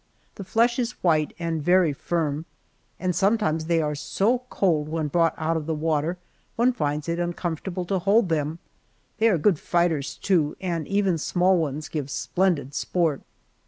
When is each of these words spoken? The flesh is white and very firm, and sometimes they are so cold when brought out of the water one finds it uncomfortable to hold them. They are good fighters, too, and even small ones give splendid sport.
The 0.33 0.43
flesh 0.43 0.79
is 0.79 0.93
white 1.03 1.35
and 1.37 1.61
very 1.61 1.93
firm, 1.93 2.45
and 2.99 3.15
sometimes 3.15 3.65
they 3.65 3.83
are 3.83 3.93
so 3.93 4.39
cold 4.49 4.89
when 4.89 5.09
brought 5.09 5.35
out 5.37 5.55
of 5.55 5.67
the 5.67 5.75
water 5.75 6.17
one 6.55 6.73
finds 6.73 7.07
it 7.07 7.19
uncomfortable 7.19 7.85
to 7.85 7.99
hold 7.99 8.27
them. 8.29 8.57
They 9.19 9.29
are 9.29 9.37
good 9.37 9.59
fighters, 9.59 10.15
too, 10.15 10.57
and 10.59 10.87
even 10.87 11.19
small 11.19 11.55
ones 11.55 11.87
give 11.87 12.09
splendid 12.09 12.73
sport. 12.73 13.21